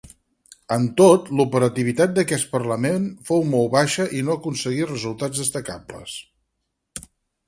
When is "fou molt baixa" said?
3.29-4.05